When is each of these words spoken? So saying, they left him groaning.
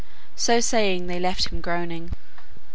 So 0.35 0.59
saying, 0.61 1.05
they 1.05 1.19
left 1.19 1.49
him 1.51 1.61
groaning. 1.61 2.13